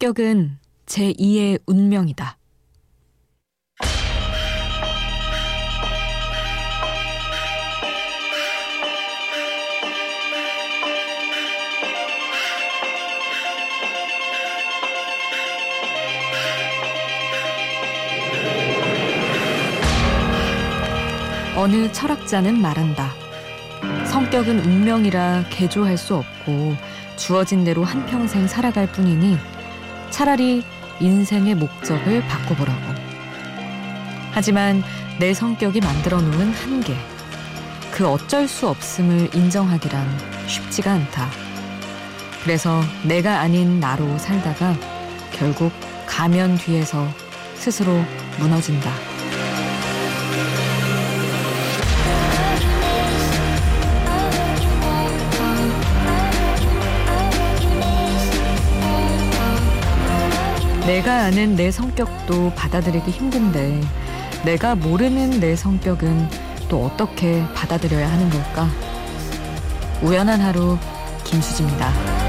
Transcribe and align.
성격은 0.00 0.56
제2의 0.86 1.60
운명이다. 1.66 2.38
어느 21.56 21.92
철학자는 21.92 22.58
말한다. 22.58 23.10
성격은 24.06 24.60
운명이라 24.60 25.44
개조할 25.50 25.98
수 25.98 26.16
없고 26.16 26.74
주어진 27.16 27.64
대로 27.64 27.84
한평생 27.84 28.46
살아갈 28.48 28.90
뿐이니 28.90 29.49
차라리 30.10 30.62
인생의 31.00 31.54
목적을 31.54 32.26
바꿔보라고. 32.26 32.80
하지만 34.32 34.82
내 35.18 35.34
성격이 35.34 35.80
만들어 35.80 36.20
놓은 36.20 36.52
한계, 36.52 36.94
그 37.90 38.08
어쩔 38.08 38.46
수 38.46 38.68
없음을 38.68 39.34
인정하기란 39.34 40.06
쉽지가 40.46 40.92
않다. 40.92 41.28
그래서 42.42 42.82
내가 43.02 43.40
아닌 43.40 43.80
나로 43.80 44.16
살다가 44.18 44.74
결국 45.32 45.72
가면 46.06 46.56
뒤에서 46.56 47.06
스스로 47.54 48.02
무너진다. 48.38 49.09
내가 60.90 61.26
아는 61.26 61.54
내 61.54 61.70
성격도 61.70 62.52
받아들이기 62.56 63.12
힘든데 63.12 63.80
내가 64.44 64.74
모르는 64.74 65.38
내 65.38 65.54
성격은 65.54 66.28
또 66.68 66.86
어떻게 66.86 67.44
받아들여야 67.54 68.10
하는 68.10 68.28
걸까? 68.28 68.68
우연한 70.02 70.40
하루 70.40 70.76
김수지입니다. 71.22 72.19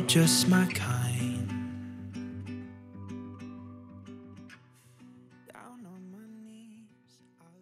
You're 0.00 0.06
just 0.06 0.48
my 0.48 0.66
kind. 0.72 1.48
Down 5.52 5.84
on 5.84 6.10
my 6.10 6.24
knees, 6.44 7.20
I'll 7.40 7.52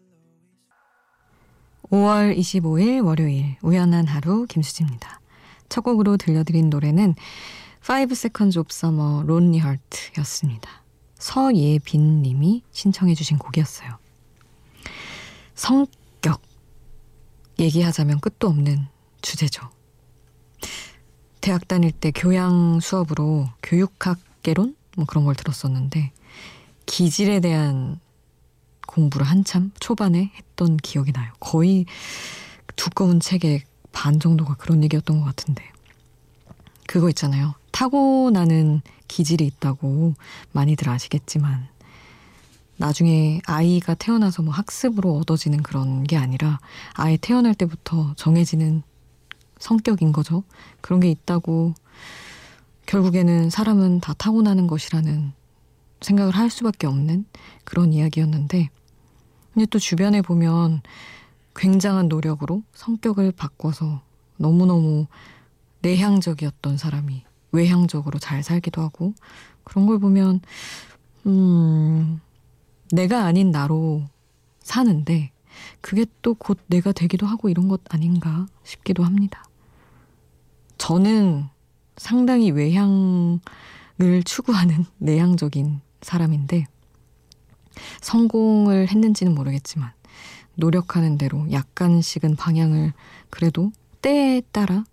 always. 1.90 2.32
5월 2.32 2.36
25일 2.38 3.04
월요일 3.04 3.56
우연한 3.62 4.06
하루 4.06 4.46
김수지입니다. 4.46 5.20
첫 5.68 5.80
곡으로 5.82 6.16
들려드린 6.16 6.70
노래는 6.70 7.14
5 7.82 8.12
Seconds 8.12 8.58
of 8.58 8.68
Summer 8.70 9.24
Lonely 9.24 9.58
Heart였습니다. 9.60 10.84
서예빈 11.18 12.22
님이 12.22 12.62
신청해 12.70 13.14
주신 13.14 13.38
곡이었어요. 13.38 13.98
성격. 15.54 16.40
얘기하자면 17.58 18.20
끝도 18.20 18.46
없는 18.46 18.86
주제죠. 19.20 19.68
대학 21.40 21.68
다닐 21.68 21.92
때 21.92 22.10
교양 22.10 22.80
수업으로 22.80 23.48
교육학 23.62 24.18
개론? 24.42 24.76
뭐 24.96 25.06
그런 25.06 25.24
걸 25.24 25.34
들었었는데, 25.34 26.12
기질에 26.86 27.40
대한 27.40 28.00
공부를 28.86 29.26
한참 29.26 29.70
초반에 29.80 30.32
했던 30.36 30.76
기억이 30.76 31.12
나요. 31.12 31.32
거의 31.40 31.86
두꺼운 32.76 33.20
책의 33.20 33.62
반 33.92 34.18
정도가 34.18 34.54
그런 34.54 34.82
얘기였던 34.84 35.20
것 35.20 35.24
같은데. 35.24 35.62
그거 36.86 37.08
있잖아요. 37.10 37.54
타고나는 37.70 38.80
기질이 39.08 39.46
있다고 39.46 40.14
많이들 40.52 40.88
아시겠지만 40.88 41.68
나중에 42.76 43.40
아이가 43.44 43.94
태어나서 43.94 44.42
뭐 44.42 44.54
학습으로 44.54 45.16
얻어지는 45.18 45.62
그런 45.62 46.04
게 46.04 46.16
아니라 46.16 46.60
아예 46.94 47.16
태어날 47.16 47.54
때부터 47.54 48.14
정해지는 48.16 48.82
성격인 49.58 50.12
거죠. 50.12 50.44
그런 50.80 51.00
게 51.00 51.10
있다고 51.10 51.74
결국에는 52.86 53.50
사람은 53.50 54.00
다 54.00 54.14
타고나는 54.14 54.66
것이라는 54.66 55.32
생각을 56.00 56.34
할 56.34 56.48
수밖에 56.50 56.86
없는 56.86 57.26
그런 57.64 57.92
이야기였는데 57.92 58.70
근데 59.52 59.66
또 59.66 59.78
주변에 59.78 60.22
보면 60.22 60.82
굉장한 61.56 62.08
노력으로 62.08 62.62
성격을 62.72 63.32
바꿔서 63.32 64.02
너무너무 64.36 65.06
내향적이었던 65.82 66.76
사람이 66.76 67.24
외향적으로 67.52 68.18
잘 68.18 68.42
살기도 68.42 68.82
하고 68.82 69.14
그런 69.64 69.86
걸 69.86 69.98
보면 69.98 70.40
음 71.26 72.20
내가 72.92 73.24
아닌 73.24 73.50
나로 73.50 74.04
사는데 74.60 75.32
그게 75.80 76.06
또 76.22 76.34
곧 76.34 76.58
내가 76.68 76.92
되기도 76.92 77.26
하고 77.26 77.48
이런 77.48 77.68
것 77.68 77.80
아닌가 77.88 78.46
싶기도 78.64 79.04
합니다. 79.04 79.44
저는 80.78 81.48
상당히 81.96 82.50
외향을 82.50 83.40
추구하는 84.24 84.84
내향적인 84.98 85.80
사람인데 86.02 86.66
성공을 88.00 88.88
했는지는 88.88 89.34
모르겠지만 89.34 89.92
노력하는 90.54 91.18
대로 91.18 91.50
약간씩은 91.52 92.36
방향을 92.36 92.92
그래도 93.30 93.72
때에 94.02 94.42
따라 94.52 94.84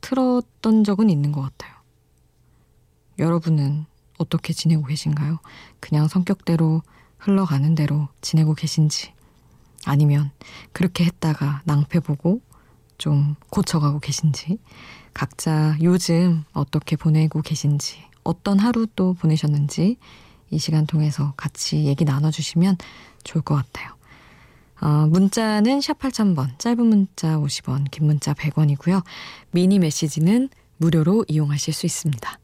틀었던 0.00 0.84
적은 0.84 1.10
있는 1.10 1.32
것 1.32 1.42
같아요. 1.42 1.74
여러분은 3.18 3.86
어떻게 4.18 4.52
지내고 4.52 4.84
계신가요? 4.84 5.38
그냥 5.80 6.06
성격대로 6.08 6.82
흘러가는 7.18 7.74
대로 7.74 8.08
지내고 8.20 8.54
계신지 8.54 9.12
아니면 9.84 10.30
그렇게 10.72 11.04
했다가 11.04 11.62
낭패 11.64 12.00
보고 12.00 12.40
좀 12.98 13.36
고쳐가고 13.50 14.00
계신지 14.00 14.58
각자 15.14 15.76
요즘 15.82 16.44
어떻게 16.52 16.96
보내고 16.96 17.42
계신지 17.42 17.98
어떤 18.24 18.58
하루 18.58 18.86
또 18.94 19.14
보내셨는지 19.14 19.96
이 20.50 20.58
시간 20.58 20.86
통해서 20.86 21.34
같이 21.36 21.84
얘기 21.84 22.04
나눠주시면 22.04 22.76
좋을 23.24 23.42
것 23.42 23.54
같아요. 23.54 23.98
어, 24.80 25.06
문자는 25.08 25.80
샵 25.80 25.98
8000번, 25.98 26.58
짧은 26.58 26.84
문자 26.84 27.36
50원, 27.36 27.90
긴 27.90 28.06
문자 28.06 28.32
100원이고요. 28.32 29.02
미니 29.50 29.78
메시지는 29.78 30.48
무료로 30.76 31.24
이용하실 31.28 31.74
수 31.74 31.86
있습니다. 31.86 32.38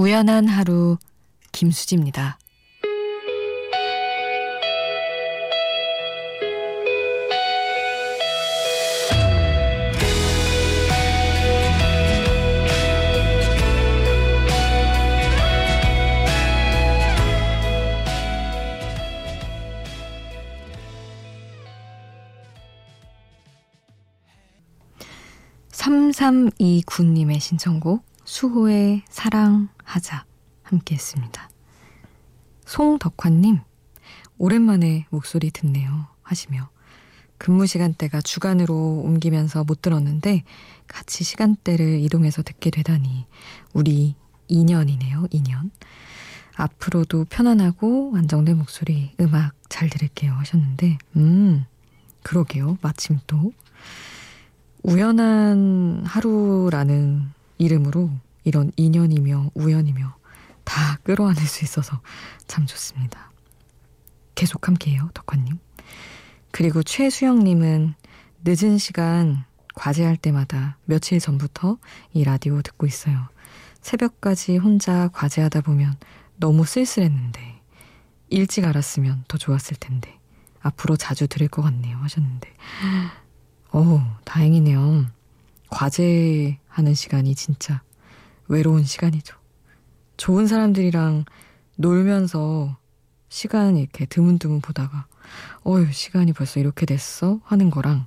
우연한 0.00 0.48
하루 0.48 0.96
김수지입니다. 1.52 2.38
332 25.72 26.84
군님의 26.86 27.38
신청곡 27.38 28.09
수호의 28.30 29.02
사랑하자 29.08 30.24
함께 30.62 30.94
했습니다. 30.94 31.50
송덕환님 32.64 33.58
오랜만에 34.38 35.06
목소리 35.10 35.50
듣네요 35.50 36.06
하시며 36.22 36.70
근무 37.38 37.66
시간대가 37.66 38.20
주간으로 38.20 39.02
옮기면서 39.04 39.64
못 39.64 39.82
들었는데 39.82 40.44
같이 40.86 41.24
시간대를 41.24 41.98
이동해서 41.98 42.44
듣게 42.44 42.70
되다니 42.70 43.26
우리 43.72 44.14
2년이네요 44.48 45.28
2년 45.32 45.72
앞으로도 46.54 47.24
편안하고 47.24 48.12
안정된 48.14 48.58
목소리 48.58 49.12
음악 49.18 49.54
잘 49.68 49.90
들을게요 49.90 50.34
하셨는데 50.34 50.98
음 51.16 51.66
그러게요 52.22 52.78
마침 52.80 53.18
또 53.26 53.52
우연한 54.84 56.04
하루라는 56.06 57.39
이름으로 57.60 58.10
이런 58.42 58.72
인연이며 58.76 59.50
우연이며 59.54 60.16
다 60.64 60.96
끌어안을 61.04 61.42
수 61.42 61.62
있어서 61.64 62.00
참 62.46 62.66
좋습니다. 62.66 63.30
계속 64.34 64.66
함께해요, 64.66 65.10
덕화님. 65.12 65.58
그리고 66.50 66.82
최수영님은 66.82 67.94
늦은 68.44 68.78
시간 68.78 69.44
과제할 69.74 70.16
때마다 70.16 70.78
며칠 70.86 71.20
전부터 71.20 71.76
이 72.14 72.24
라디오 72.24 72.62
듣고 72.62 72.86
있어요. 72.86 73.28
새벽까지 73.82 74.56
혼자 74.56 75.08
과제하다 75.08 75.60
보면 75.60 75.94
너무 76.36 76.64
쓸쓸했는데 76.64 77.60
일찍 78.30 78.64
알았으면 78.64 79.24
더 79.28 79.36
좋았을 79.36 79.76
텐데 79.76 80.18
앞으로 80.60 80.96
자주 80.96 81.26
들을 81.26 81.48
것 81.48 81.62
같네요 81.62 81.96
하셨는데 81.98 82.52
어 83.72 84.18
다행이네요. 84.24 85.06
과제하는 85.70 86.94
시간이 86.94 87.34
진짜 87.34 87.82
외로운 88.48 88.84
시간이죠. 88.84 89.36
좋은 90.16 90.46
사람들이랑 90.46 91.24
놀면서 91.76 92.76
시간 93.28 93.76
이렇게 93.76 94.04
드문드문 94.04 94.60
보다가 94.60 95.06
어휴 95.64 95.90
시간이 95.92 96.32
벌써 96.32 96.60
이렇게 96.60 96.84
됐어 96.84 97.40
하는 97.44 97.70
거랑 97.70 98.06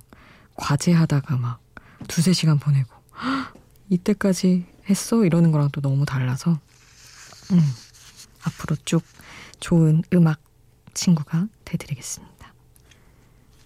과제하다가 0.54 1.36
막 1.38 1.60
두세 2.06 2.32
시간 2.32 2.58
보내고 2.58 2.88
이때까지 3.88 4.66
했어 4.88 5.24
이러는 5.24 5.50
거랑 5.50 5.70
또 5.72 5.80
너무 5.80 6.04
달라서 6.04 6.52
음, 7.52 7.60
앞으로 8.44 8.76
쭉 8.84 9.02
좋은 9.60 10.02
음악 10.12 10.40
친구가 10.92 11.48
되드리겠습니다. 11.64 12.54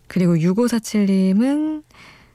그리고 0.07 0.37
6547님은 0.37 1.83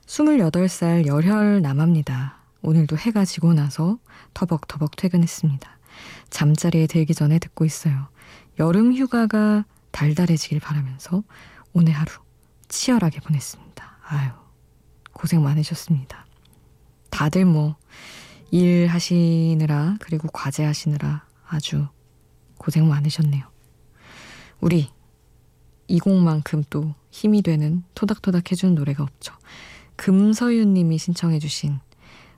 28살 0.06 1.06
열혈 1.08 1.62
남합니다. 1.62 2.38
오늘도 2.62 2.98
해가 2.98 3.26
지고 3.26 3.54
나서 3.54 3.98
터벅터벅 4.34 4.96
퇴근했습니다. 4.96 5.80
잠자리에 6.30 6.88
들기 6.88 7.14
전에 7.14 7.40
듣고 7.40 7.66
있어요. 7.66 8.08
여름 8.60 8.94
휴가가 8.94 9.66
달달해지길 9.92 10.60
바라면서 10.60 11.24
오늘 11.74 11.94
하루 11.94 12.12
치열하게 12.68 13.20
보냈습니다. 13.22 13.98
아유, 14.06 14.32
고생 15.14 15.44
많으셨습니다. 15.44 16.26
다들 17.10 17.46
뭐, 17.46 17.76
일 18.52 18.88
하시느라, 18.88 19.98
그리고 20.00 20.28
과제 20.30 20.64
하시느라 20.64 21.26
아주 21.48 21.88
고생 22.58 22.88
많으셨네요. 22.88 23.46
우리 24.60 24.90
이 25.88 26.00
곡만큼 26.00 26.64
또 26.70 26.96
힘이 27.12 27.42
되는 27.42 27.84
토닥토닥 27.94 28.52
해주는 28.52 28.76
노래가 28.76 29.04
없죠. 29.04 29.34
금서윤 29.96 30.74
님이 30.74 30.98
신청해 30.98 31.40
주신 31.40 31.80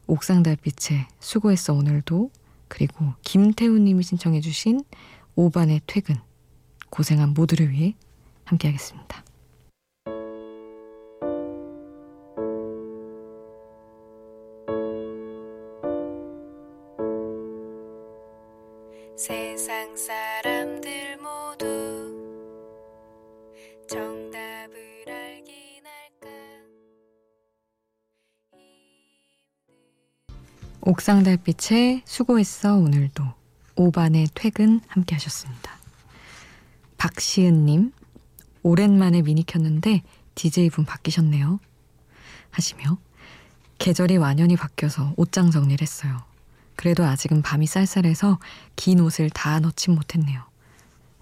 옥상 0.07 0.43
달빛에 0.43 1.07
수고했어 1.19 1.73
오늘도 1.73 2.31
그리고 2.67 3.13
김태훈 3.23 3.85
님이 3.85 4.03
신청해 4.03 4.41
주신 4.41 4.83
오반의 5.35 5.81
퇴근 5.87 6.15
고생한 6.89 7.33
모두를 7.33 7.71
위해 7.71 7.95
함께 8.45 8.67
하겠습니다. 8.67 9.24
옥상 30.87 31.23
달빛에 31.23 32.03
수고했어 32.05 32.75
오늘도 32.75 33.23
오반의 33.75 34.27
퇴근 34.35 34.81
함께 34.87 35.15
하셨습니다. 35.15 35.71
박시은님 36.97 37.91
오랜만에 38.61 39.23
미니 39.23 39.43
켰는데 39.43 40.03
DJ분 40.35 40.85
바뀌셨네요 40.85 41.59
하시며 42.51 42.99
계절이 43.79 44.17
완연히 44.17 44.55
바뀌어서 44.55 45.15
옷장 45.17 45.49
정리를 45.49 45.81
했어요. 45.81 46.21
그래도 46.75 47.03
아직은 47.03 47.41
밤이 47.41 47.65
쌀쌀해서 47.65 48.37
긴 48.75 48.99
옷을 48.99 49.31
다 49.31 49.59
넣진 49.59 49.95
못했네요. 49.95 50.43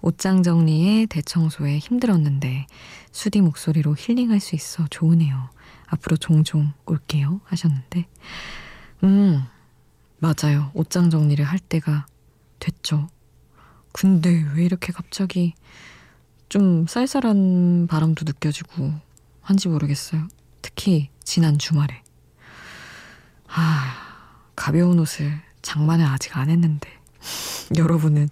옷장 0.02 0.42
정리에 0.42 1.06
대청소에 1.06 1.78
힘들었는데 1.78 2.66
수디 3.12 3.40
목소리로 3.40 3.96
힐링할 3.98 4.40
수 4.40 4.56
있어 4.56 4.86
좋으네요. 4.90 5.48
앞으로 5.86 6.18
종종 6.18 6.74
올게요 6.84 7.40
하셨는데 7.46 8.06
음 9.04 9.46
맞아요. 10.18 10.70
옷장 10.74 11.10
정리를 11.10 11.44
할 11.44 11.58
때가 11.58 12.06
됐죠. 12.58 13.08
근데 13.92 14.44
왜 14.54 14.64
이렇게 14.64 14.92
갑자기 14.92 15.54
좀 16.48 16.86
쌀쌀한 16.86 17.86
바람도 17.88 18.24
느껴지고 18.24 18.92
한지 19.40 19.68
모르겠어요. 19.68 20.26
특히 20.62 21.10
지난 21.22 21.58
주말에. 21.58 22.02
아, 23.48 23.94
가벼운 24.56 24.98
옷을 24.98 25.40
장만을 25.62 26.04
아직 26.06 26.36
안 26.36 26.50
했는데 26.50 26.88
여러분은 27.76 28.28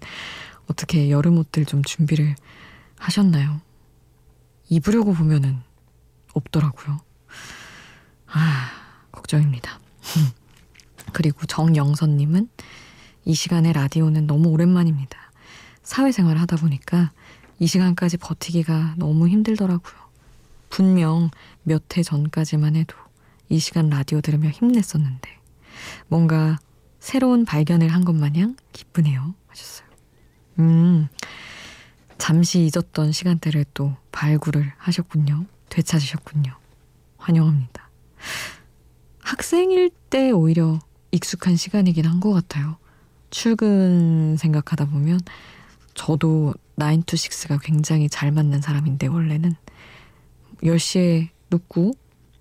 어떻게 0.67 1.09
여름 1.09 1.37
옷들 1.37 1.65
좀 1.65 1.83
준비를 1.83 2.35
하셨나요? 2.97 3.61
입으려고 4.69 5.13
보면은 5.13 5.61
없더라고요. 6.33 6.99
아, 8.27 8.71
걱정입니다. 9.11 9.72
그리고 11.23 11.45
정영선님은 11.45 12.49
이 13.23 13.33
시간에 13.33 13.71
라디오는 13.71 14.27
너무 14.27 14.49
오랜만입니다. 14.49 15.17
사회생활 15.81 16.37
하다 16.37 16.57
보니까 16.57 17.13
이 17.59 17.65
시간까지 17.67 18.17
버티기가 18.17 18.95
너무 18.97 19.29
힘들더라고요. 19.29 19.93
분명 20.69 21.29
몇 21.63 21.81
해 21.95 22.03
전까지만 22.03 22.75
해도 22.75 22.97
이 23.47 23.57
시간 23.59 23.89
라디오 23.89 24.19
들으며 24.19 24.49
힘냈었는데 24.49 25.29
뭔가 26.09 26.59
새로운 26.99 27.45
발견을 27.45 27.87
한 27.87 28.03
것 28.03 28.13
마냥 28.13 28.57
기쁘네요. 28.73 29.33
하셨어요. 29.47 29.87
음, 30.59 31.07
잠시 32.17 32.69
잊었던 32.69 33.13
시간대를 33.13 33.63
또 33.73 33.95
발굴을 34.11 34.73
하셨군요. 34.77 35.45
되찾으셨군요. 35.69 36.51
환영합니다. 37.17 37.89
학생일 39.21 39.89
때 40.09 40.31
오히려 40.31 40.79
익숙한 41.13 41.55
시간이긴 41.55 42.05
한 42.05 42.19
것 42.19 42.33
같아요. 42.33 42.77
출근 43.29 44.35
생각하다 44.37 44.85
보면 44.85 45.19
저도 45.93 46.53
9to6가 46.77 47.59
굉장히 47.61 48.09
잘 48.09 48.31
맞는 48.31 48.61
사람인데 48.61 49.07
원래는 49.07 49.55
10시에 50.63 51.29
눕고 51.49 51.93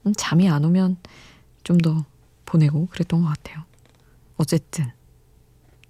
음, 0.06 0.12
잠이 0.16 0.48
안 0.48 0.64
오면 0.64 0.96
좀 1.64 1.78
더 1.78 2.04
보내고 2.44 2.86
그랬던 2.86 3.22
것 3.22 3.28
같아요. 3.28 3.64
어쨌든 4.36 4.90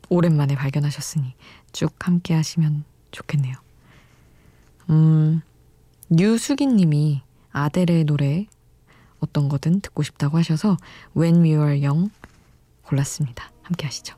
오랜만에 0.09 0.55
발견하셨으니 0.55 1.35
쭉 1.73 1.93
함께 1.99 2.35
하시면 2.35 2.85
좋겠네요. 3.11 3.55
음, 4.91 5.41
유수긴 6.19 6.77
님이 6.77 7.23
아델의 7.53 8.05
노래 8.05 8.47
어떤 9.19 9.49
거든 9.49 9.81
듣고 9.81 10.03
싶다고 10.03 10.39
하셔서 10.39 10.77
When 11.17 11.43
We 11.43 11.53
Were 11.55 11.85
Young 11.85 12.11
골랐습니다. 12.92 13.50
함께 13.62 13.87
하시죠. 13.87 14.14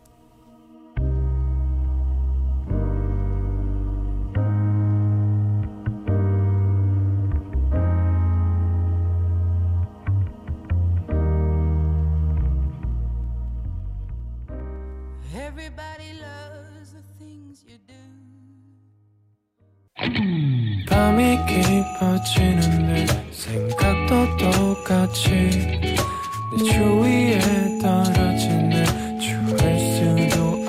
밤이 20.90 21.38
깊어지는데 21.46 23.06
생각도 23.30 24.36
똑같이 24.36 25.30
내 25.30 26.64
주위에 26.64 27.64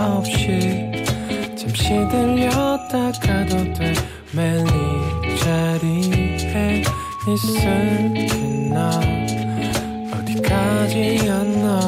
없이 0.06 0.92
잠시 1.56 1.90
들렸다 2.10 3.12
가도 3.20 3.74
돼 3.74 3.94
매일 4.34 4.66
자리에 5.40 6.84
있을게 7.28 8.28
나. 8.70 8.90
어디까지였나. 10.14 11.80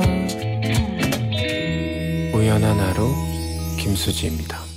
우연한 2.34 2.80
하루 2.80 3.14
김수지입니다. 3.78 4.68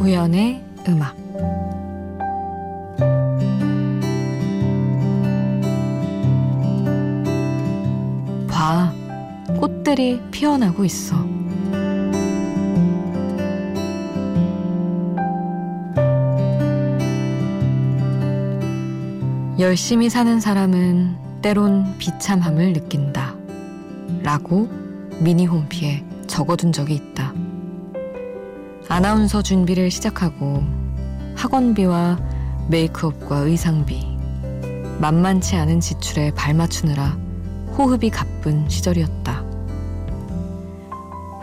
1의 0.00 0.60
음악. 0.88 1.23
피어나고 10.44 10.84
있어. 10.84 11.16
열심히 19.58 20.10
사는 20.10 20.38
사람은 20.40 21.16
때론 21.40 21.96
비참함을 21.96 22.74
느낀다. 22.74 23.34
라고 24.22 24.68
미니 25.18 25.46
홈피에 25.46 26.04
적어둔 26.26 26.72
적이 26.72 26.96
있다. 26.96 27.32
아나운서 28.90 29.40
준비를 29.40 29.90
시작하고 29.90 30.62
학원비와 31.36 32.18
메이크업과 32.68 33.38
의상비, 33.38 34.06
만만치 35.00 35.56
않은 35.56 35.80
지출에 35.80 36.32
발맞추느라 36.34 37.16
호흡이 37.78 38.10
가쁜 38.10 38.68
시절이었다. 38.68 39.43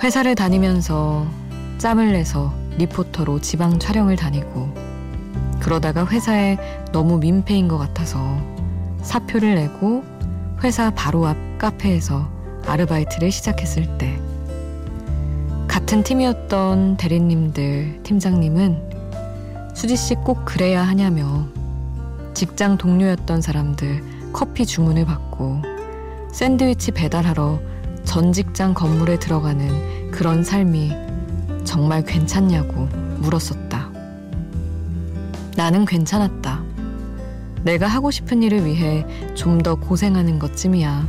회사를 0.03 0.33
다니면서 0.35 1.27
짬을 1.77 2.13
내서 2.13 2.53
리포터로 2.77 3.39
지방 3.39 3.77
촬영을 3.77 4.15
다니고 4.15 4.73
그러다가 5.59 6.07
회사에 6.07 6.57
너무 6.91 7.19
민폐인 7.19 7.67
것 7.67 7.77
같아서 7.77 8.19
사표를 9.03 9.55
내고 9.55 10.03
회사 10.63 10.89
바로 10.91 11.27
앞 11.27 11.37
카페에서 11.59 12.27
아르바이트를 12.65 13.31
시작했을 13.31 13.97
때. 13.97 14.19
같은 15.67 16.03
팀이었던 16.03 16.97
대리님들, 16.97 18.01
팀장님은 18.03 18.89
수지 19.75 19.95
씨 19.95 20.15
꼭 20.15 20.45
그래야 20.45 20.81
하냐며 20.83 21.45
직장 22.33 22.77
동료였던 22.77 23.41
사람들 23.41 24.03
커피 24.33 24.65
주문을 24.65 25.05
받고 25.05 25.61
샌드위치 26.31 26.91
배달하러 26.91 27.59
전 28.03 28.33
직장 28.33 28.73
건물에 28.73 29.19
들어가는 29.19 30.11
그런 30.11 30.43
삶이 30.43 30.91
정말 31.63 32.03
괜찮냐고 32.03 32.87
물었었다. 33.19 33.89
나는 35.55 35.85
괜찮았다. 35.85 36.63
내가 37.63 37.87
하고 37.87 38.09
싶은 38.11 38.41
일을 38.43 38.65
위해 38.65 39.05
좀 39.35 39.61
더 39.61 39.75
고생하는 39.75 40.39
것쯤이야. 40.39 41.07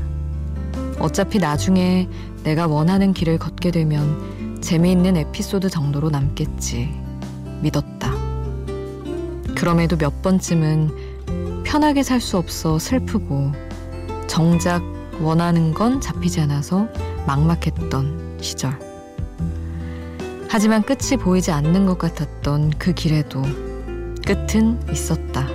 어차피 0.98 1.38
나중에 1.38 2.08
내가 2.44 2.66
원하는 2.66 3.12
길을 3.14 3.38
걷게 3.38 3.70
되면 3.70 4.60
재미있는 4.60 5.16
에피소드 5.16 5.70
정도로 5.70 6.10
남겠지. 6.10 6.90
믿었다. 7.62 8.12
그럼에도 9.56 9.96
몇 9.96 10.22
번쯤은 10.22 11.62
편하게 11.64 12.02
살 12.02 12.20
수 12.20 12.36
없어 12.36 12.78
슬프고 12.78 13.52
정작 14.26 14.82
원하는 15.20 15.74
건 15.74 16.00
잡히지 16.00 16.40
않아서 16.40 16.88
막막했던 17.26 18.38
시절. 18.40 18.78
하지만 20.48 20.82
끝이 20.82 21.16
보이지 21.18 21.50
않는 21.50 21.86
것 21.86 21.98
같았던 21.98 22.72
그 22.78 22.92
길에도 22.92 23.42
끝은 24.26 24.78
있었다. 24.90 25.46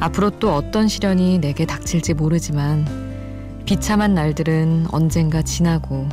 앞으로 0.00 0.30
또 0.30 0.54
어떤 0.54 0.88
시련이 0.88 1.38
내게 1.38 1.64
닥칠지 1.64 2.14
모르지만 2.14 2.84
비참한 3.64 4.14
날들은 4.14 4.86
언젠가 4.90 5.42
지나고 5.42 6.08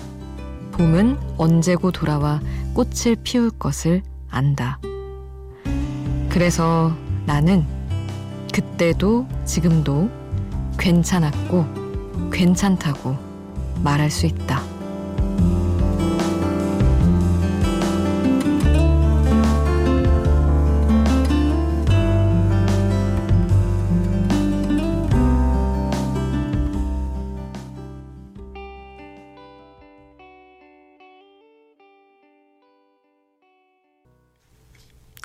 봄은 0.74 1.18
언제고 1.38 1.92
돌아와 1.92 2.40
꽃을 2.74 3.18
피울 3.24 3.52
것을 3.52 4.02
안다. 4.30 4.80
그래서 6.30 6.96
나는 7.26 7.66
그때도 8.52 9.28
지금도 9.46 10.10
괜찮았고 10.78 11.83
괜찮다고 12.34 13.16
말할 13.84 14.10
수 14.10 14.26
있다. 14.26 14.62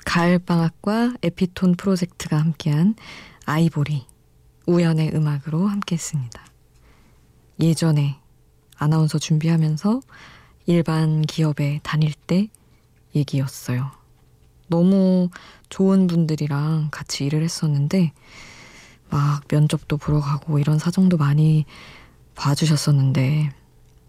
가을방학과 0.05 1.13
에피톤 1.21 1.75
프로젝트가 1.75 2.37
함께한 2.37 2.95
아이보리, 3.45 4.05
우연의 4.65 5.15
음악으로 5.15 5.67
함께했습니다. 5.67 6.48
예전에 7.59 8.19
아나운서 8.77 9.19
준비하면서 9.19 10.01
일반 10.65 11.21
기업에 11.23 11.79
다닐 11.83 12.13
때 12.13 12.49
얘기였어요. 13.15 13.91
너무 14.67 15.29
좋은 15.69 16.07
분들이랑 16.07 16.89
같이 16.91 17.25
일을 17.25 17.43
했었는데, 17.43 18.13
막 19.09 19.41
면접도 19.51 19.97
보러 19.97 20.21
가고 20.21 20.59
이런 20.59 20.77
사정도 20.79 21.17
많이 21.17 21.65
봐주셨었는데, 22.35 23.51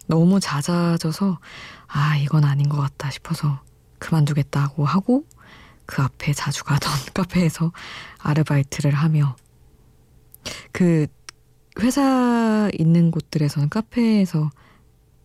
너무 0.07 0.39
잦아져서, 0.39 1.39
아, 1.87 2.17
이건 2.19 2.45
아닌 2.45 2.69
것 2.69 2.77
같다 2.77 3.11
싶어서 3.11 3.63
그만두겠다고 3.99 4.85
하고, 4.85 5.25
그 5.87 6.03
앞에 6.03 6.33
자주 6.35 6.63
가던 6.63 6.93
카페에서 7.15 7.73
아르바이트를 8.19 8.93
하며 8.93 9.35
그 10.73 11.07
회사 11.81 12.71
있는 12.79 13.11
곳들에서는 13.11 13.69
카페에서 13.69 14.51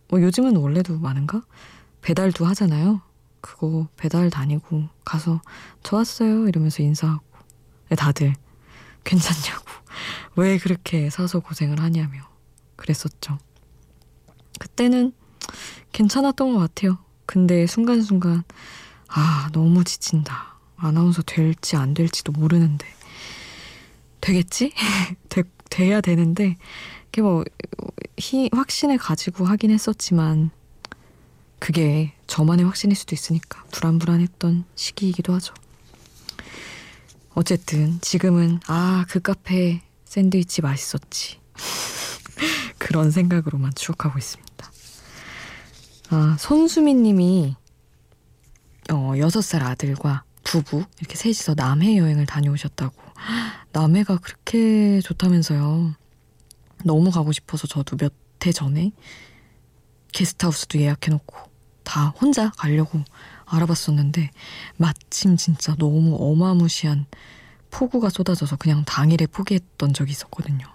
뭐 0.08 0.22
요즘은 0.22 0.56
원래도 0.56 0.98
많은가? 0.98 1.42
배달도 2.02 2.44
하잖아요. 2.46 3.00
그거 3.40 3.88
배달 3.96 4.30
다니고 4.30 4.88
가서 5.04 5.40
좋았어요 5.82 6.48
이러면서 6.48 6.82
인사하고 6.82 7.24
다들 7.96 8.34
괜찮냐고 9.04 9.64
왜 10.36 10.58
그렇게 10.58 11.10
사서 11.10 11.40
고생을 11.40 11.80
하냐며 11.80 12.28
그랬었죠. 12.76 13.38
그때는 14.58 15.12
괜찮았던 15.92 16.54
것 16.54 16.58
같아요. 16.58 16.98
근데 17.24 17.66
순간순간 17.66 18.42
아 19.08 19.48
너무 19.52 19.84
지친다. 19.84 20.58
아나운서 20.76 21.22
될지 21.22 21.76
안 21.76 21.94
될지도 21.94 22.32
모르는데 22.32 22.86
되겠지? 24.20 24.72
되, 25.28 25.42
돼야 25.70 26.00
되는데 26.00 26.56
그게 27.06 27.22
뭐 27.22 27.44
히, 28.18 28.48
확신을 28.52 28.98
가지고 28.98 29.44
하긴 29.46 29.70
했었지만 29.70 30.50
그게 31.58 32.12
저만의 32.26 32.64
확신일 32.64 32.96
수도 32.96 33.14
있으니까 33.14 33.64
불안불안했던 33.72 34.64
시기이기도 34.74 35.34
하죠. 35.34 35.54
어쨌든 37.34 38.00
지금은 38.00 38.60
아 38.66 39.04
그 39.08 39.20
카페 39.20 39.82
샌드위치 40.04 40.62
맛있었지 40.62 41.38
그런 42.78 43.10
생각으로만 43.10 43.72
추억하고 43.74 44.18
있습니다. 44.18 44.72
아 46.10 46.36
손수민 46.38 47.02
님이 47.02 47.56
어, 48.90 49.12
6살 49.14 49.62
아들과 49.62 50.24
부부 50.44 50.84
이렇게 51.00 51.16
셋이서 51.16 51.54
남해 51.56 51.96
여행을 51.96 52.26
다녀오셨다고. 52.26 53.05
남해가 53.76 54.18
그렇게 54.18 55.00
좋다면서요. 55.00 55.94
너무 56.84 57.10
가고 57.10 57.32
싶어서 57.32 57.66
저도 57.66 57.96
몇 57.96 58.12
해 58.46 58.52
전에 58.52 58.92
게스트하우스도 60.12 60.78
예약해놓고 60.78 61.36
다 61.82 62.08
혼자 62.08 62.50
가려고 62.50 63.02
알아봤었는데 63.46 64.30
마침 64.76 65.36
진짜 65.36 65.74
너무 65.76 66.16
어마무시한 66.18 67.06
폭우가 67.70 68.10
쏟아져서 68.10 68.56
그냥 68.56 68.84
당일에 68.84 69.26
포기했던 69.26 69.92
적이 69.94 70.12
있었거든요. 70.12 70.66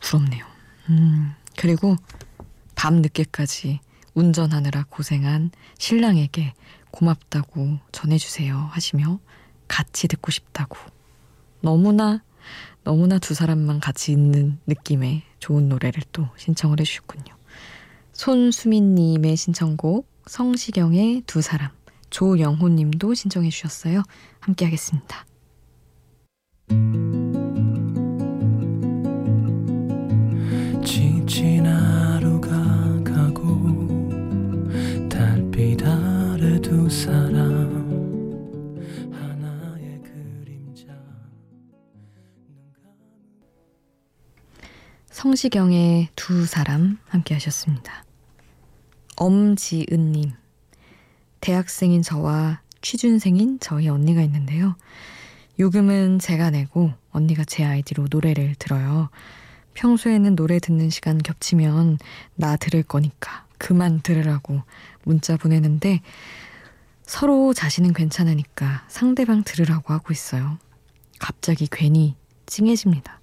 부럽네요. 0.00 0.46
음, 0.88 1.34
그리고 1.56 1.96
밤 2.74 2.96
늦게까지 3.02 3.80
운전하느라 4.14 4.84
고생한 4.88 5.50
신랑에게 5.78 6.54
고맙다고 6.90 7.78
전해주세요 7.92 8.56
하시며 8.72 9.18
같이 9.68 10.08
듣고 10.08 10.30
싶다고 10.30 10.76
너무나 11.60 12.22
너무나 12.84 13.18
두 13.18 13.34
사람만 13.34 13.80
같이 13.80 14.12
있는 14.12 14.58
느낌의 14.66 15.22
좋은 15.40 15.68
노래를 15.68 16.02
또 16.12 16.28
신청을 16.36 16.78
해주셨군요. 16.80 17.34
손수민님의 18.12 19.36
신청곡 19.36 20.08
성시경의 20.26 21.24
두 21.26 21.42
사람 21.42 21.70
조영호님도 22.10 23.14
신청해 23.14 23.50
주셨어요. 23.50 24.02
함께 24.40 24.64
하겠습니다. 24.64 25.26
성시경의 45.26 46.10
두 46.14 46.46
사람 46.46 46.98
함께 47.08 47.34
하셨습니다. 47.34 48.04
엄지은님 49.16 50.30
대학생인 51.40 52.02
저와 52.02 52.60
취준생인 52.80 53.58
저희 53.58 53.88
언니가 53.88 54.22
있는데요. 54.22 54.76
요금은 55.58 56.20
제가 56.20 56.50
내고 56.50 56.92
언니가 57.10 57.42
제 57.42 57.64
아이디로 57.64 58.06
노래를 58.08 58.54
들어요. 58.54 59.10
평소에는 59.74 60.36
노래 60.36 60.60
듣는 60.60 60.90
시간 60.90 61.18
겹치면 61.18 61.98
나 62.36 62.56
들을 62.56 62.84
거니까 62.84 63.46
그만 63.58 64.02
들으라고 64.02 64.62
문자 65.02 65.36
보내는데 65.36 66.02
서로 67.02 67.52
자신은 67.52 67.94
괜찮으니까 67.94 68.84
상대방 68.86 69.42
들으라고 69.42 69.92
하고 69.92 70.12
있어요. 70.12 70.56
갑자기 71.18 71.66
괜히 71.68 72.14
찡해집니다. 72.46 73.20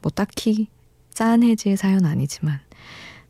뭐 0.00 0.10
딱히 0.10 0.68
짠해질 1.16 1.78
사연 1.78 2.04
아니지만 2.04 2.60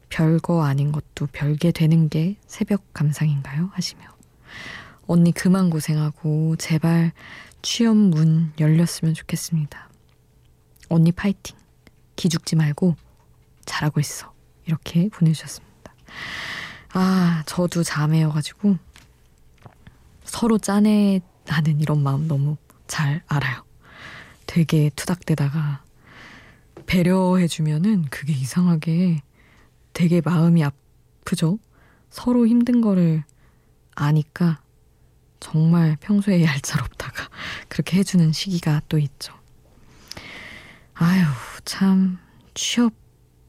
별거 0.09 0.65
아닌 0.65 0.91
것도 0.91 1.29
별게 1.31 1.71
되는 1.71 2.09
게 2.09 2.35
새벽 2.49 2.93
감상인가요? 2.93 3.71
하시며 3.73 4.03
언니 5.07 5.31
그만 5.31 5.71
고생하고 5.71 6.57
제발 6.57 7.13
취업 7.63 7.97
문 7.97 8.53
열렸으면 8.59 9.15
좋겠습니다. 9.15 9.89
언니 10.89 11.13
파이팅. 11.13 11.57
기죽지 12.17 12.57
말고 12.57 12.97
잘하고 13.67 14.01
있어. 14.01 14.33
이렇게 14.65 15.09
보내주셨습니다. 15.09 15.95
아, 16.93 17.45
저도 17.47 17.85
자매여가지고 17.85 18.79
서로 20.25 20.59
짠해 20.59 21.21
나는 21.45 21.81
이런 21.81 22.03
마음 22.03 22.27
너무 22.27 22.57
잘 22.89 23.23
알아요. 23.29 23.65
되게 24.47 24.91
투닥대다가 24.97 25.86
배려해주면은 26.87 28.07
그게 28.11 28.33
이상하게 28.33 29.23
되게 29.93 30.21
마음이 30.21 30.65
아프죠? 30.65 31.59
서로 32.11 32.47
힘든 32.47 32.81
거를 32.81 33.25
아니까 33.95 34.61
정말 35.41 35.97
평소에 36.01 36.43
얄짤없다가 36.45 37.29
그렇게 37.69 37.99
해주는 37.99 38.33
시기가 38.33 38.83
또 38.89 38.99
있죠. 38.99 39.35
아유, 40.95 41.25
참, 41.65 42.19
취업 42.55 42.93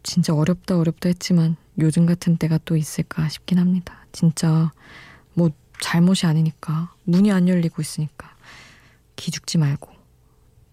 진짜 0.04 0.34
어렵다 0.34 0.78
어렵다 0.78 1.10
했지만 1.10 1.56
요즘 1.80 2.06
같은 2.06 2.38
때가 2.38 2.60
또 2.66 2.76
있을까 2.76 3.30
싶긴 3.30 3.60
합니다. 3.60 4.06
진짜 4.12 4.72
뭐 5.34 5.50
잘못이 5.80 6.26
아니니까 6.26 6.94
문이 7.04 7.32
안 7.32 7.48
열리고 7.48 7.82
있으니까 7.82 8.36
기죽지 9.16 9.58
말고 9.58 9.92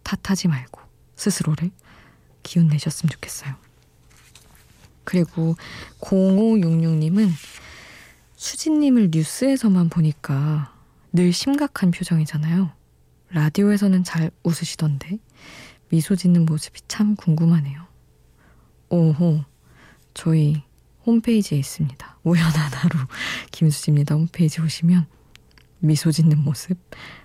탓하지 0.02 0.48
말고 0.48 0.80
스스로를 1.16 1.70
기운 2.44 2.68
내셨으면 2.68 3.10
좋겠어요. 3.10 3.56
그리고 5.02 5.56
0566님은 6.00 7.30
수진님을 8.36 9.08
뉴스에서만 9.10 9.88
보니까 9.88 10.72
늘 11.12 11.32
심각한 11.32 11.90
표정이잖아요. 11.90 12.70
라디오에서는 13.30 14.04
잘 14.04 14.30
웃으시던데 14.44 15.18
미소 15.88 16.14
짓는 16.14 16.46
모습이 16.46 16.80
참 16.88 17.16
궁금하네요. 17.16 17.86
오호, 18.90 19.44
저희 20.14 20.62
홈페이지에 21.06 21.58
있습니다. 21.58 22.18
하루 22.24 23.06
김수지입니다. 23.52 24.14
홈페이지 24.14 24.60
오시면 24.60 25.06
미소 25.80 26.10
짓는 26.10 26.38
모습 26.38 26.78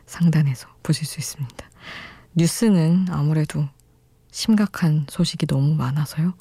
상단에서 0.05 0.67
보실 0.83 1.05
수 1.05 1.19
있습니다. 1.19 1.69
뉴스는 2.35 3.07
아무래도 3.09 3.67
심각한 4.31 5.05
소식이 5.09 5.45
너무 5.47 5.75
많아서요. 5.75 6.33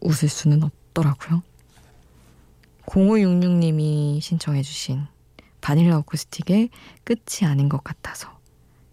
웃을 0.00 0.28
수는 0.28 0.62
없더라고요. 0.62 1.42
0566님이 2.86 4.20
신청해주신 4.20 5.06
바닐라 5.60 5.98
오크스틱의 5.98 6.70
끝이 7.04 7.48
아닌 7.48 7.68
것 7.68 7.84
같아서 7.84 8.38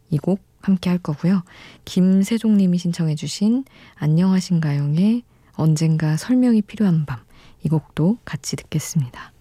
이 0.10 0.18
곡 0.18 0.46
함께 0.62 0.90
할 0.90 0.98
거고요. 1.00 1.44
김세종님이 1.86 2.78
신청해주신 2.78 3.64
안녕하신가요의 3.96 5.24
언젠가 5.54 6.18
설명이 6.18 6.62
필요한 6.64 7.06
밤 7.06 7.28
이 7.64 7.70
곡도 7.70 8.20
같이 8.24 8.56
듣겠습니다. 8.56 9.34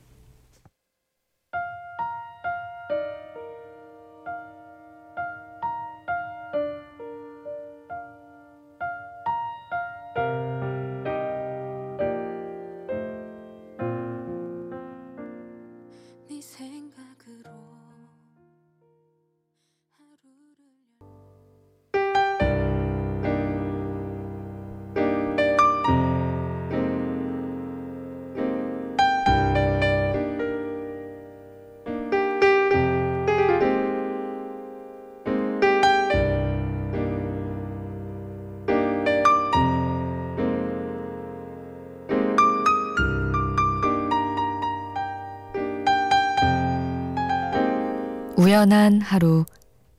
우연한 48.46 49.00
하루 49.00 49.44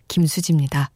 김수지입니다. 0.07 0.89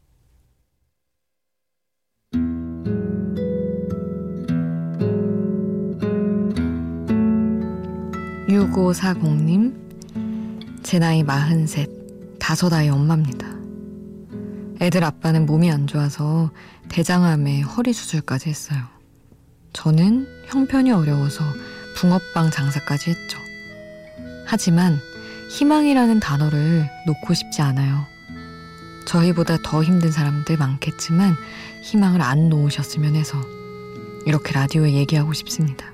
6540님, 8.48 10.82
제 10.82 10.98
나이 10.98 11.22
43, 11.22 12.38
다섯 12.40 12.72
아이 12.72 12.88
엄마입니다. 12.88 13.46
애들 14.80 15.04
아빠는 15.04 15.44
몸이 15.44 15.70
안 15.70 15.86
좋아서 15.86 16.50
대장암에 16.88 17.60
허리 17.60 17.92
수술까지 17.92 18.48
했어요. 18.48 18.80
저는 19.74 20.26
형편이 20.46 20.90
어려워서 20.90 21.44
붕어빵 21.96 22.50
장사까지 22.50 23.10
했죠. 23.10 23.38
하지만 24.46 24.98
희망이라는 25.52 26.18
단어를 26.20 26.88
놓고 27.06 27.34
싶지 27.34 27.62
않아요. 27.62 28.06
저희보다 29.06 29.58
더 29.62 29.82
힘든 29.82 30.10
사람들 30.10 30.56
많겠지만 30.56 31.36
희망을 31.82 32.22
안 32.22 32.48
놓으셨으면 32.48 33.14
해서 33.14 33.40
이렇게 34.24 34.52
라디오에 34.52 34.92
얘기하고 34.92 35.32
싶습니다. 35.34 35.86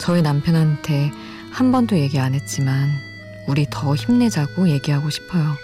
저희 0.00 0.20
남편한테 0.20 1.10
한 1.50 1.72
번도 1.72 1.98
얘기 1.98 2.18
안 2.18 2.34
했지만 2.34 2.90
우리 3.48 3.66
더 3.70 3.94
힘내자고 3.94 4.68
얘기하고 4.68 5.08
싶어요. 5.10 5.56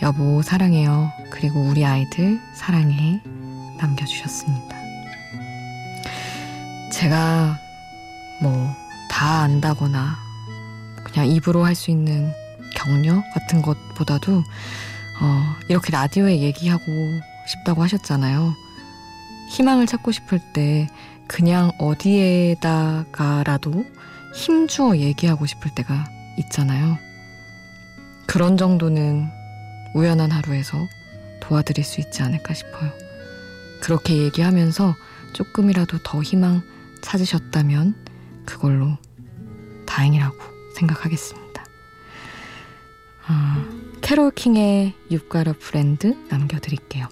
여보, 0.00 0.42
사랑해요. 0.42 1.12
그리고 1.30 1.60
우리 1.60 1.84
아이들 1.84 2.40
사랑해. 2.54 3.22
남겨주셨습니다. 3.78 4.76
제가 6.90 7.58
뭐 8.40 8.82
다 9.12 9.42
안다거나 9.42 10.16
그냥 11.12 11.28
입으로 11.28 11.64
할 11.64 11.74
수 11.74 11.90
있는 11.90 12.32
격려 12.74 13.22
같은 13.34 13.60
것보다도 13.62 14.42
어, 15.20 15.56
이렇게 15.68 15.90
라디오에 15.90 16.40
얘기하고 16.40 16.84
싶다고 17.46 17.82
하셨잖아요. 17.82 18.54
희망을 19.50 19.86
찾고 19.86 20.12
싶을 20.12 20.40
때 20.54 20.88
그냥 21.28 21.70
어디에다가라도 21.78 23.84
힘주어 24.34 24.96
얘기하고 24.96 25.44
싶을 25.46 25.74
때가 25.74 26.06
있잖아요. 26.38 26.96
그런 28.26 28.56
정도는 28.56 29.28
우연한 29.94 30.30
하루에서 30.30 30.88
도와드릴 31.40 31.84
수 31.84 32.00
있지 32.00 32.22
않을까 32.22 32.54
싶어요. 32.54 32.90
그렇게 33.82 34.16
얘기하면서 34.16 34.94
조금이라도 35.34 35.98
더 36.02 36.22
희망 36.22 36.62
찾으셨다면 37.02 37.94
그걸로 38.46 38.96
다행이라고 39.86 40.51
생각하겠습니다. 40.72 41.64
아, 43.26 43.64
캐롤 44.00 44.32
킹의 44.32 44.94
You've 45.10 45.30
Got 45.30 45.48
a 45.48 45.54
Friend 45.56 46.14
남겨드릴게요. 46.28 47.08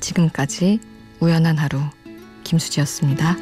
지금까지 0.00 0.80
우연한 1.20 1.58
하루 1.58 1.80
김수지였습니다. 2.44 3.36